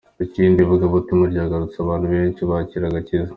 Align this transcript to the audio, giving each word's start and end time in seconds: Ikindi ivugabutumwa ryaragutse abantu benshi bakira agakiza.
Ikindi 0.25 0.57
ivugabutumwa 0.61 1.25
ryaragutse 1.31 1.77
abantu 1.79 2.05
benshi 2.13 2.41
bakira 2.49 2.85
agakiza. 2.87 3.29